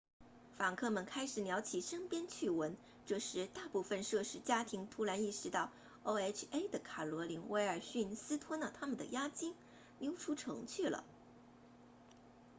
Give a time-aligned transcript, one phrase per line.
[0.57, 5.71] 房客们开始聊起身边趣闻这时大部分涉事家庭突然意识到
[6.03, 9.53] oha 的卡罗琳威尔逊私吞了他们的押金
[9.99, 11.03] 溜出城去了